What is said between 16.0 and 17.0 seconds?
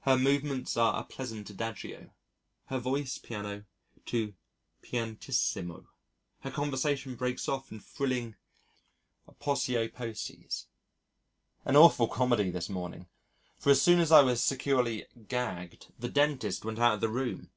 the dentist went out of